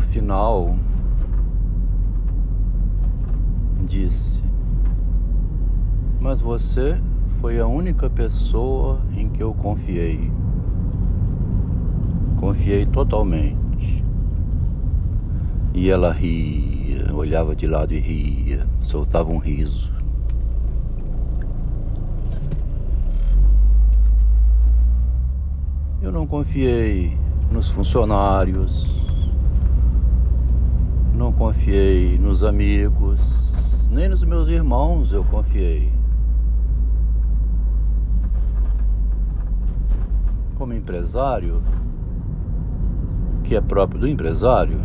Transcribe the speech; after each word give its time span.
no 0.00 0.06
final 0.06 0.74
disse: 3.84 4.42
Mas 6.18 6.40
você 6.40 6.98
foi 7.38 7.60
a 7.60 7.66
única 7.66 8.08
pessoa 8.08 9.02
em 9.14 9.28
que 9.28 9.42
eu 9.42 9.52
confiei. 9.52 10.32
Confiei 12.38 12.86
totalmente. 12.86 14.02
E 15.74 15.90
ela 15.90 16.10
ria, 16.12 17.14
olhava 17.14 17.54
de 17.54 17.66
lado 17.66 17.92
e 17.92 17.98
ria, 17.98 18.66
soltava 18.80 19.30
um 19.30 19.38
riso. 19.38 19.92
Eu 26.00 26.10
não 26.10 26.26
confiei 26.26 27.16
nos 27.52 27.70
funcionários, 27.70 29.09
não 31.20 31.30
confiei 31.30 32.18
nos 32.18 32.42
amigos, 32.42 33.86
nem 33.90 34.08
nos 34.08 34.24
meus 34.24 34.48
irmãos 34.48 35.12
eu 35.12 35.22
confiei. 35.22 35.92
Como 40.54 40.72
empresário, 40.72 41.62
que 43.44 43.54
é 43.54 43.60
próprio 43.60 44.00
do 44.00 44.08
empresário, 44.08 44.80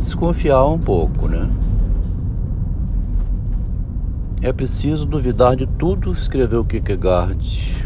desconfiar 0.00 0.66
um 0.66 0.78
pouco, 0.78 1.28
né? 1.28 1.48
É 4.42 4.52
preciso 4.52 5.06
duvidar 5.06 5.54
de 5.54 5.68
tudo, 5.68 6.12
escreveu 6.12 6.64
Kierkegaard 6.64 7.76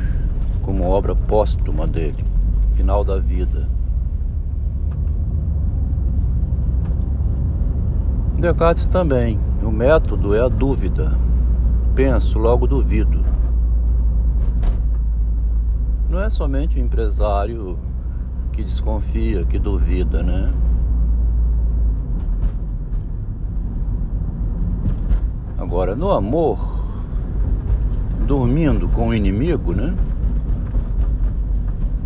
como 0.62 0.88
obra 0.88 1.14
póstuma 1.14 1.86
dele, 1.86 2.24
final 2.74 3.04
da 3.04 3.18
vida. 3.18 3.68
Descartes 8.44 8.84
também. 8.84 9.38
O 9.62 9.70
método 9.70 10.34
é 10.34 10.40
a 10.40 10.48
dúvida. 10.48 11.16
Penso, 11.94 12.38
logo 12.38 12.66
duvido. 12.66 13.24
Não 16.10 16.20
é 16.20 16.28
somente 16.28 16.78
o 16.78 16.82
empresário 16.82 17.78
que 18.52 18.62
desconfia, 18.62 19.46
que 19.46 19.58
duvida, 19.58 20.22
né? 20.22 20.52
Agora, 25.56 25.96
no 25.96 26.10
amor, 26.10 26.84
dormindo 28.26 28.88
com 28.88 29.08
o 29.08 29.14
inimigo, 29.14 29.72
né? 29.72 29.96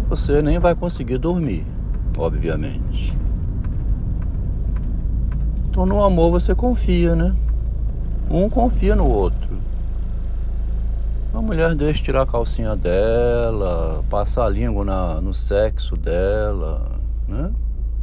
Você 0.09 0.41
nem 0.41 0.61
vai 0.61 0.77
conseguir 0.77 1.19
dormir, 1.19 1.67
obviamente. 2.17 3.19
Então 5.79 5.87
no 5.87 6.03
amor 6.03 6.33
você 6.33 6.57
confia, 6.57 7.15
né? 7.15 7.33
Um 8.29 8.51
confia 8.51 8.97
no 8.97 9.09
outro. 9.09 9.49
A 11.33 11.41
mulher 11.41 11.73
deixa 11.77 12.03
tirar 12.03 12.23
a 12.23 12.27
calcinha 12.27 12.75
dela, 12.75 14.03
passar 14.11 14.47
a 14.47 14.49
língua 14.49 14.85
na, 14.85 15.21
no 15.21 15.33
sexo 15.33 15.97
dela, 15.97 16.99
né? 17.29 17.53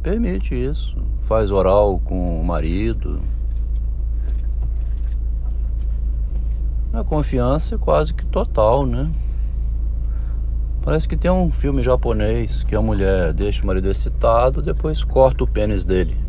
Permite 0.02 0.54
isso. 0.54 0.96
Faz 1.26 1.50
oral 1.50 1.98
com 1.98 2.40
o 2.40 2.42
marido. 2.42 3.20
A 6.94 7.04
confiança 7.04 7.74
é 7.74 7.78
quase 7.78 8.14
que 8.14 8.24
total, 8.24 8.86
né? 8.86 9.10
Parece 10.80 11.06
que 11.06 11.14
tem 11.14 11.30
um 11.30 11.50
filme 11.50 11.82
japonês 11.82 12.64
que 12.64 12.74
a 12.74 12.80
mulher 12.80 13.34
deixa 13.34 13.62
o 13.62 13.66
marido 13.66 13.90
excitado, 13.90 14.62
depois 14.62 15.04
corta 15.04 15.44
o 15.44 15.46
pênis 15.46 15.84
dele. 15.84 16.24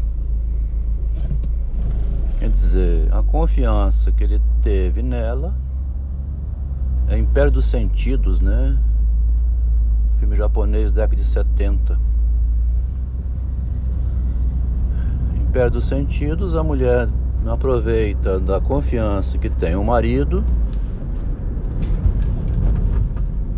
Quer 2.37 2.49
dizer, 2.49 3.11
a 3.11 3.23
confiança 3.23 4.11
que 4.11 4.23
ele 4.23 4.39
teve 4.61 5.01
nela 5.01 5.55
é 7.07 7.17
Império 7.17 7.51
dos 7.51 7.65
Sentidos, 7.65 8.41
né? 8.41 8.77
Filme 10.19 10.35
japonês 10.35 10.91
década 10.91 11.15
de 11.15 11.25
70. 11.25 11.99
Império 15.41 15.71
dos 15.71 15.85
Sentidos, 15.85 16.55
a 16.55 16.61
mulher 16.61 17.07
aproveita 17.47 18.39
da 18.39 18.61
confiança 18.61 19.37
que 19.37 19.49
tem 19.49 19.75
o 19.75 19.83
marido, 19.83 20.43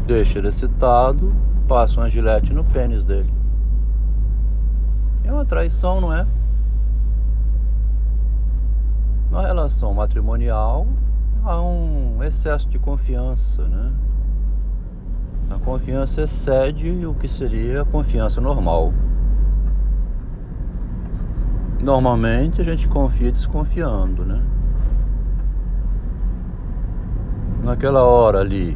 deixa 0.05 0.37
ele 0.37 0.47
excitado, 0.47 1.33
passa 1.67 1.99
uma 1.99 2.09
gilete 2.09 2.53
no 2.53 2.63
pênis 2.63 3.03
dele. 3.03 3.29
É 5.23 5.33
uma 5.33 5.43
traição, 5.43 5.99
não 5.99 6.13
é? 6.13 6.25
Na 9.31 9.41
relação 9.41 9.93
matrimonial 9.93 10.87
há 11.45 11.61
um 11.61 12.23
excesso 12.23 12.67
de 12.67 12.79
confiança, 12.79 13.67
né? 13.67 13.91
A 15.51 15.59
confiança 15.59 16.23
excede 16.23 17.05
o 17.05 17.13
que 17.13 17.27
seria 17.27 17.83
a 17.83 17.85
confiança 17.85 18.41
normal. 18.41 18.91
Normalmente 21.81 22.59
a 22.59 22.63
gente 22.63 22.87
confia 22.87 23.31
desconfiando, 23.31 24.25
né? 24.25 24.41
Naquela 27.63 28.03
hora 28.03 28.39
ali 28.39 28.75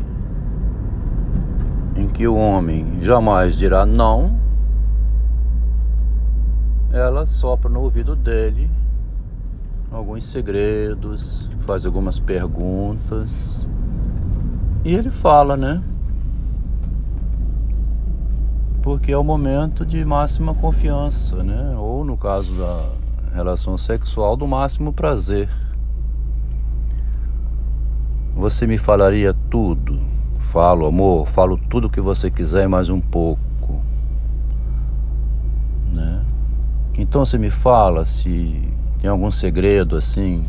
em 1.95 2.07
que 2.07 2.27
o 2.27 2.35
homem 2.35 2.99
jamais 3.01 3.55
dirá 3.55 3.87
não, 3.87 4.37
ela 6.91 7.25
sopra 7.25 7.69
no 7.69 7.81
ouvido 7.81 8.15
dele 8.15 8.69
alguns 9.93 10.25
segredos, 10.25 11.49
faz 11.65 11.85
algumas 11.85 12.19
perguntas. 12.19 13.67
E 14.83 14.93
ele 14.93 15.11
fala, 15.11 15.55
né? 15.55 15.81
Porque 18.81 19.11
é 19.11 19.17
o 19.17 19.23
momento 19.23 19.85
de 19.85 20.03
máxima 20.03 20.53
confiança, 20.53 21.41
né? 21.43 21.75
Ou 21.77 22.03
no 22.03 22.17
caso 22.17 22.53
da 22.55 22.89
relação 23.33 23.77
sexual, 23.77 24.35
do 24.35 24.47
máximo 24.47 24.91
prazer. 24.91 25.47
Você 28.35 28.67
me 28.67 28.77
falaria 28.77 29.33
tudo. 29.49 30.01
Falo, 30.39 30.85
amor, 30.85 31.27
falo 31.27 31.57
tudo 31.57 31.87
o 31.87 31.89
que 31.89 32.01
você 32.01 32.29
quiser 32.29 32.67
mais 32.67 32.89
um 32.89 32.99
pouco. 32.99 33.81
Né? 35.91 36.23
Então 36.97 37.25
você 37.25 37.37
me 37.37 37.49
fala 37.49 38.05
se 38.05 38.73
tem 39.03 39.09
algum 39.09 39.29
segredo 39.29 39.97
assim? 39.97 40.45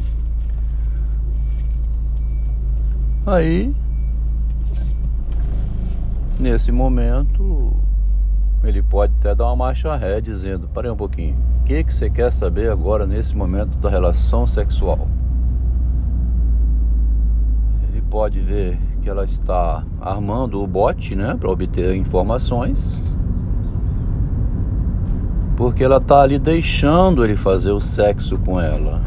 Aí, 3.27 3.75
nesse 6.39 6.71
momento, 6.71 7.73
ele 8.63 8.81
pode 8.81 9.13
até 9.19 9.35
dar 9.35 9.47
uma 9.47 9.57
marcha 9.57 9.97
ré 9.97 10.21
dizendo: 10.21 10.69
Parei 10.73 10.89
um 10.89 10.97
pouquinho, 10.97 11.35
o 11.63 11.65
que, 11.65 11.83
que 11.83 11.93
você 11.93 12.09
quer 12.09 12.31
saber 12.31 12.71
agora 12.71 13.05
nesse 13.05 13.37
momento 13.37 13.77
da 13.77 13.91
relação 13.91 14.47
sexual? 14.47 15.09
Ele 17.89 18.03
pode 18.03 18.39
ver 18.39 18.79
que 19.03 19.09
ela 19.11 19.25
está 19.25 19.85
armando 20.01 20.63
o 20.63 20.67
bote, 20.69 21.17
né, 21.17 21.35
para 21.35 21.51
obter 21.51 21.97
informações 21.97 23.17
porque 25.57 25.85
ela 25.85 26.01
tá 26.01 26.23
ali 26.23 26.39
deixando 26.39 27.25
ele 27.25 27.37
fazer 27.37 27.71
o 27.71 27.81
sexo 27.81 28.39
com 28.39 28.61
ela. 28.61 29.01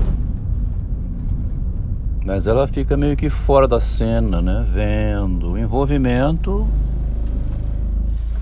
Mas 2.26 2.48
ela 2.48 2.68
fica 2.68 2.98
meio 2.98 3.16
que 3.16 3.30
fora 3.30 3.68
da 3.68 3.80
cena, 3.80 4.42
né? 4.42 4.66
Vendo 4.68 5.52
o 5.52 5.58
envolvimento 5.58 6.68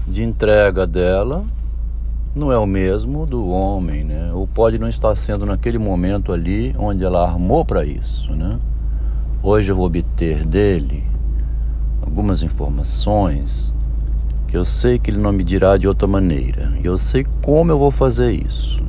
de 0.08 0.24
entrega 0.24 0.88
dela 0.88 1.44
não 2.36 2.52
é 2.52 2.58
o 2.58 2.66
mesmo 2.66 3.26
do 3.26 3.48
homem, 3.48 4.04
né? 4.04 4.32
Ou 4.34 4.46
pode 4.46 4.78
não 4.78 4.90
estar 4.90 5.16
sendo 5.16 5.46
naquele 5.46 5.78
momento 5.78 6.34
ali 6.34 6.76
onde 6.78 7.04
ela 7.04 7.24
armou 7.24 7.64
para 7.64 7.86
isso, 7.86 8.34
né? 8.36 8.60
Hoje 9.42 9.72
eu 9.72 9.76
vou 9.76 9.86
obter 9.86 10.46
dele 10.46 11.06
algumas 12.02 12.44
informações 12.44 13.74
eu 14.56 14.66
sei 14.66 14.98
que 14.98 15.12
ele 15.12 15.18
não 15.18 15.32
me 15.32 15.44
dirá 15.44 15.78
de 15.78 15.88
outra 15.88 16.08
maneira. 16.08 16.74
Eu 16.84 16.98
sei 16.98 17.26
como 17.44 17.72
eu 17.72 17.78
vou 17.78 17.92
fazer 17.92 18.32
isso. 18.32 18.84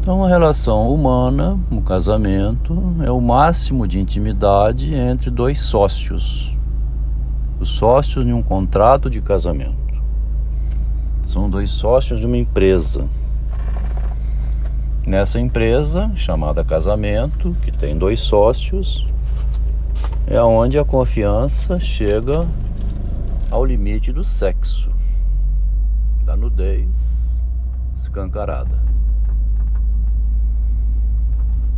Então, 0.00 0.24
a 0.24 0.28
relação 0.28 0.92
humana, 0.92 1.58
o 1.70 1.80
casamento, 1.80 2.76
é 3.04 3.10
o 3.10 3.20
máximo 3.20 3.86
de 3.86 3.98
intimidade 3.98 4.94
entre 4.94 5.30
dois 5.30 5.60
sócios. 5.60 6.56
Os 7.60 7.70
sócios 7.70 8.24
em 8.24 8.32
um 8.32 8.42
contrato 8.42 9.08
de 9.08 9.20
casamento. 9.20 9.76
São 11.22 11.48
dois 11.48 11.70
sócios 11.70 12.18
de 12.18 12.26
uma 12.26 12.38
empresa. 12.38 13.06
Nessa 15.06 15.38
empresa, 15.38 16.10
chamada 16.16 16.64
casamento, 16.64 17.54
que 17.62 17.70
tem 17.70 17.96
dois 17.96 18.20
sócios, 18.20 19.06
é 20.26 20.40
onde 20.42 20.78
a 20.78 20.84
confiança 20.84 21.78
chega 21.78 22.46
ao 23.50 23.64
limite 23.64 24.12
do 24.12 24.22
sexo, 24.22 24.90
da 26.24 26.36
nudez 26.36 27.44
escancarada. 27.94 28.80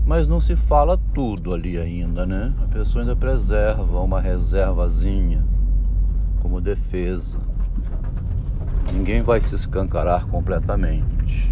Mas 0.04 0.28
não 0.28 0.40
se 0.40 0.54
fala 0.54 0.98
tudo 1.14 1.54
ali 1.54 1.78
ainda, 1.78 2.26
né? 2.26 2.52
A 2.64 2.68
pessoa 2.68 3.02
ainda 3.02 3.16
preserva 3.16 4.00
uma 4.00 4.20
reservazinha 4.20 5.44
como 6.40 6.60
defesa. 6.60 7.38
Ninguém 8.92 9.22
vai 9.22 9.40
se 9.40 9.54
escancarar 9.54 10.26
completamente. 10.26 11.50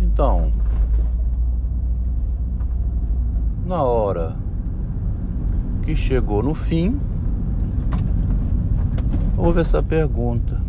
Então, 0.00 0.52
na 3.64 3.82
hora 3.82 4.34
chegou 5.96 6.42
no 6.42 6.54
fim, 6.54 7.00
houve 9.36 9.60
essa 9.60 9.82
pergunta. 9.82 10.60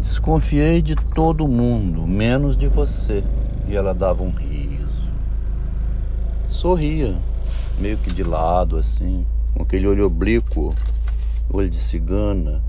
Desconfiei 0.00 0.80
de 0.80 0.94
todo 0.94 1.48
mundo, 1.48 2.06
menos 2.06 2.56
de 2.56 2.68
você. 2.68 3.24
E 3.68 3.74
ela 3.74 3.92
dava 3.92 4.22
um 4.22 4.30
riso. 4.30 5.10
Sorria, 6.48 7.16
meio 7.78 7.98
que 7.98 8.12
de 8.12 8.22
lado, 8.22 8.76
assim, 8.76 9.26
com 9.52 9.62
aquele 9.62 9.86
olho 9.86 10.06
oblíquo, 10.06 10.74
olho 11.50 11.68
de 11.68 11.76
cigana, 11.76 12.62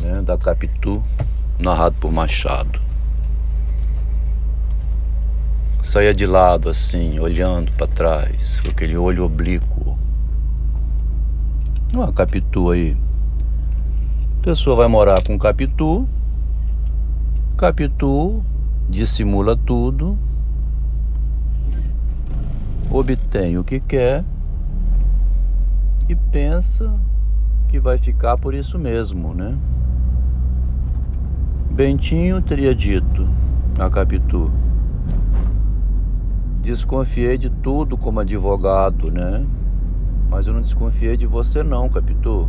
né, 0.00 0.20
da 0.22 0.36
Capitu, 0.36 1.02
narrado 1.58 1.96
por 1.98 2.12
Machado. 2.12 2.87
Saía 5.88 6.12
de 6.12 6.26
lado, 6.26 6.68
assim, 6.68 7.18
olhando 7.18 7.72
para 7.72 7.86
trás, 7.86 8.60
com 8.60 8.68
aquele 8.68 8.94
olho 8.94 9.24
oblíquo. 9.24 9.96
Uma 11.94 12.12
Capitu 12.12 12.70
aí 12.70 12.94
a 14.38 14.44
pessoa 14.44 14.76
vai 14.76 14.86
morar 14.86 15.22
com 15.26 15.38
Capitu. 15.38 16.06
Capitu 17.56 18.44
dissimula 18.86 19.56
tudo, 19.56 20.18
obtém 22.90 23.56
o 23.56 23.64
que 23.64 23.80
quer 23.80 24.22
e 26.06 26.14
pensa 26.14 26.92
que 27.70 27.80
vai 27.80 27.96
ficar 27.96 28.36
por 28.36 28.52
isso 28.52 28.78
mesmo, 28.78 29.32
né? 29.32 29.56
Bentinho 31.70 32.42
teria 32.42 32.74
dito 32.74 33.26
a 33.78 33.88
Capitu: 33.88 34.52
Desconfiei 36.68 37.38
de 37.38 37.48
tudo 37.48 37.96
como 37.96 38.20
advogado, 38.20 39.10
né? 39.10 39.42
Mas 40.28 40.46
eu 40.46 40.52
não 40.52 40.60
desconfiei 40.60 41.16
de 41.16 41.26
você, 41.26 41.62
não, 41.62 41.88
Capitu. 41.88 42.46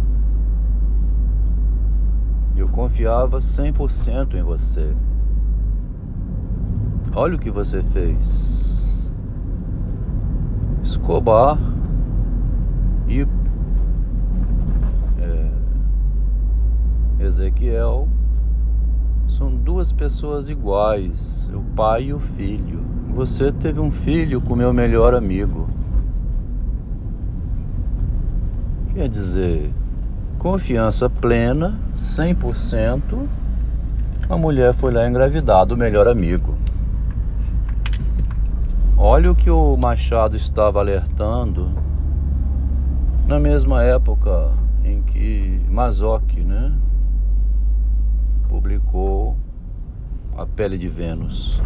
Eu 2.54 2.68
confiava 2.68 3.38
100% 3.38 4.34
em 4.34 4.44
você. 4.44 4.94
Olha 7.16 7.38
o 7.38 7.40
que 7.40 7.50
você 7.50 7.82
fez. 7.82 9.10
Escobar 10.84 11.58
e 13.08 13.26
é, 15.18 15.52
Ezequiel 17.24 18.10
são 19.30 19.56
duas 19.56 19.94
pessoas 19.94 20.50
iguais, 20.50 21.50
o 21.54 21.62
pai 21.74 22.08
e 22.08 22.14
o 22.14 22.20
filho. 22.20 22.99
Você 23.14 23.52
teve 23.52 23.80
um 23.80 23.92
filho 23.92 24.40
com 24.40 24.56
meu 24.56 24.74
melhor 24.74 25.14
amigo. 25.14 25.68
Quer 28.94 29.10
dizer, 29.10 29.74
confiança 30.38 31.10
plena, 31.10 31.80
100%, 31.96 33.28
a 34.30 34.38
mulher 34.38 34.74
foi 34.74 34.94
lá 34.94 35.08
engravidar 35.08 35.66
do 35.66 35.76
melhor 35.76 36.08
amigo. 36.08 36.56
Olha 38.98 39.32
o 39.32 39.36
que 39.36 39.50
o 39.50 39.76
Machado 39.78 40.36
estava 40.36 40.80
alertando 40.80 41.74
na 43.26 43.40
mesma 43.40 43.84
época 43.84 44.52
em 44.84 45.02
que 45.02 45.62
Mazoc, 45.70 46.36
né, 46.40 46.74
publicou 48.48 49.38
A 50.36 50.46
Pele 50.46 50.78
de 50.78 50.88
Vênus. 50.88 51.62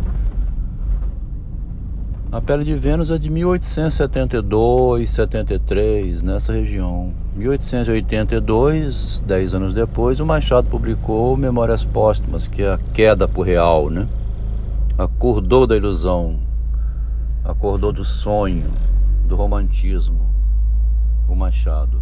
A 2.33 2.41
pele 2.41 2.63
de 2.63 2.73
Vênus 2.73 3.11
é 3.11 3.19
de 3.19 3.29
1872, 3.29 5.11
73, 5.11 6.23
nessa 6.23 6.51
região. 6.51 7.13
1882, 7.35 9.23
dez 9.23 9.53
anos 9.53 9.71
depois, 9.71 10.19
o 10.19 10.25
Machado 10.25 10.67
publicou 10.67 11.37
Memórias 11.37 11.85
Póstumas, 11.85 12.47
que 12.47 12.63
é 12.63 12.73
a 12.73 12.79
queda 12.91 13.27
por 13.27 13.45
real, 13.45 13.91
né? 13.91 14.07
Acordou 14.97 15.67
da 15.67 15.77
ilusão, 15.77 16.39
acordou 17.45 17.93
do 17.93 18.03
sonho, 18.03 18.65
do 19.27 19.35
romantismo, 19.35 20.19
o 21.29 21.35
Machado. 21.35 22.01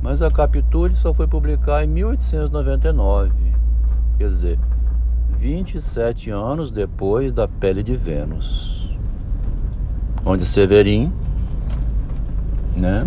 Mas 0.00 0.22
a 0.22 0.30
Captura 0.30 0.94
só 0.94 1.12
foi 1.12 1.26
publicar 1.26 1.84
em 1.84 1.88
1899, 1.88 3.32
quer 4.16 4.28
dizer, 4.28 4.58
27 5.38 6.30
anos 6.30 6.70
depois 6.70 7.32
da 7.32 7.48
Pele 7.48 7.82
de 7.82 7.94
Vênus, 7.94 8.96
onde 10.24 10.44
Severin, 10.44 11.12
né, 12.76 13.06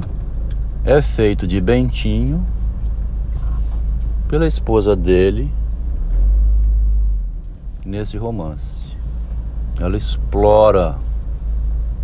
é 0.83 1.01
feito 1.01 1.48
de 1.48 1.60
Bentinho 1.60 2.45
pela 4.27 4.45
esposa 4.45 4.95
dele 4.95 5.51
nesse 7.86 8.18
romance. 8.18 8.98
Ela 9.80 9.95
explora 9.95 10.98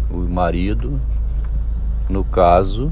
o 0.09 0.17
marido, 0.17 0.99
no 2.09 2.23
caso, 2.23 2.91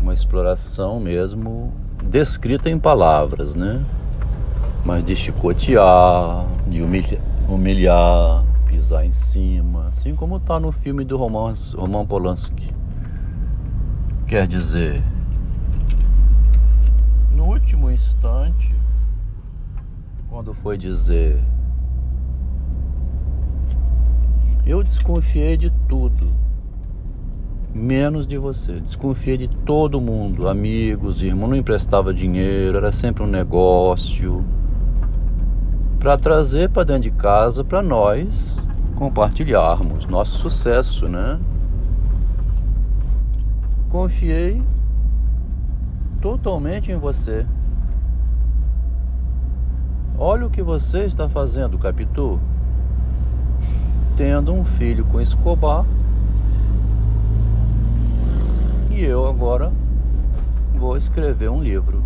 uma 0.00 0.14
exploração 0.14 1.00
mesmo 1.00 1.72
descrita 2.04 2.70
em 2.70 2.78
palavras, 2.78 3.54
né? 3.54 3.84
Mas 4.88 5.04
de 5.04 5.14
chicotear, 5.14 6.46
de 6.66 6.80
humilhar, 6.80 7.20
humilhar, 7.46 8.42
pisar 8.66 9.04
em 9.04 9.12
cima, 9.12 9.88
assim 9.88 10.14
como 10.14 10.38
está 10.38 10.58
no 10.58 10.72
filme 10.72 11.04
do 11.04 11.18
Roman, 11.18 11.52
Roman 11.76 12.06
Polanski. 12.06 12.74
Quer 14.26 14.46
dizer, 14.46 15.02
no 17.36 17.48
último 17.48 17.90
instante, 17.90 18.74
quando 20.30 20.54
foi 20.54 20.78
dizer 20.78 21.38
eu 24.64 24.82
desconfiei 24.82 25.58
de 25.58 25.68
tudo, 25.86 26.32
menos 27.74 28.26
de 28.26 28.38
você. 28.38 28.80
Desconfiei 28.80 29.36
de 29.36 29.48
todo 29.48 30.00
mundo, 30.00 30.48
amigos, 30.48 31.22
irmão, 31.22 31.46
não 31.46 31.56
emprestava 31.56 32.14
dinheiro, 32.14 32.78
era 32.78 32.90
sempre 32.90 33.22
um 33.22 33.26
negócio 33.26 34.42
para 35.98 36.16
trazer 36.16 36.70
para 36.70 36.84
dentro 36.84 37.02
de 37.02 37.10
casa 37.10 37.64
para 37.64 37.82
nós 37.82 38.62
compartilharmos 38.96 40.06
nosso 40.06 40.38
sucesso, 40.38 41.08
né? 41.08 41.38
Confiei 43.90 44.62
totalmente 46.20 46.92
em 46.92 46.96
você. 46.96 47.46
Olha 50.18 50.46
o 50.46 50.50
que 50.50 50.62
você 50.62 51.04
está 51.04 51.28
fazendo, 51.28 51.78
Capitu. 51.78 52.40
Tendo 54.16 54.52
um 54.52 54.64
filho 54.64 55.04
com 55.04 55.20
Escobar. 55.20 55.84
E 58.90 59.02
eu 59.04 59.28
agora 59.28 59.72
vou 60.74 60.96
escrever 60.96 61.48
um 61.48 61.62
livro. 61.62 62.02